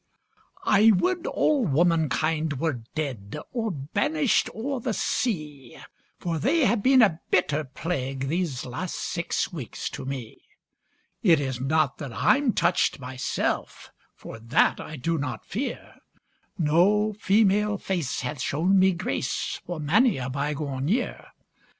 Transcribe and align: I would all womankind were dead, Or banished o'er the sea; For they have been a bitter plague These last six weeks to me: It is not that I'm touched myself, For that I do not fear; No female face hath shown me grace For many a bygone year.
I 0.65 0.89
would 0.95 1.27
all 1.27 1.63
womankind 1.63 2.53
were 2.59 2.81
dead, 2.95 3.37
Or 3.51 3.69
banished 3.69 4.49
o'er 4.55 4.79
the 4.79 4.95
sea; 4.95 5.77
For 6.17 6.39
they 6.39 6.65
have 6.65 6.81
been 6.81 7.03
a 7.03 7.21
bitter 7.29 7.63
plague 7.65 8.27
These 8.27 8.65
last 8.65 8.95
six 8.95 9.53
weeks 9.53 9.91
to 9.91 10.03
me: 10.03 10.41
It 11.21 11.39
is 11.39 11.59
not 11.61 11.99
that 11.99 12.13
I'm 12.13 12.51
touched 12.51 12.99
myself, 12.99 13.91
For 14.15 14.39
that 14.39 14.79
I 14.79 14.95
do 14.95 15.19
not 15.19 15.45
fear; 15.45 15.97
No 16.57 17.13
female 17.13 17.77
face 17.77 18.21
hath 18.21 18.41
shown 18.41 18.79
me 18.79 18.93
grace 18.93 19.61
For 19.67 19.79
many 19.79 20.17
a 20.17 20.31
bygone 20.31 20.87
year. 20.87 21.27